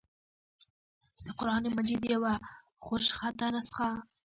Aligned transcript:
دَقرآن 1.25 1.63
مجيد 1.75 2.03
يوه 2.13 2.33
خوشخطه 2.85 3.47
نسخه 3.55 3.89